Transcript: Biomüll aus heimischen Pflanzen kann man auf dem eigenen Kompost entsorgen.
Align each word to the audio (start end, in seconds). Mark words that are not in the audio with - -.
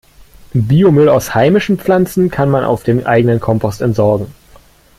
Biomüll 0.55 1.09
aus 1.09 1.35
heimischen 1.35 1.77
Pflanzen 1.77 2.31
kann 2.31 2.49
man 2.49 2.65
auf 2.65 2.81
dem 2.81 3.05
eigenen 3.05 3.39
Kompost 3.39 3.81
entsorgen. 3.83 4.33